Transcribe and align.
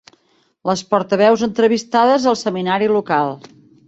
Les 0.69 0.81
portaveus 0.93 1.43
entrevistades 1.47 2.25
al 2.31 2.39
seminari 2.39 2.89
local. 2.97 3.37